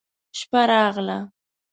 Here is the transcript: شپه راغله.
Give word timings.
شپه 0.37 0.61
راغله. 0.69 1.17